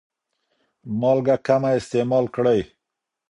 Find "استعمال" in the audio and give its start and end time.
1.79-2.25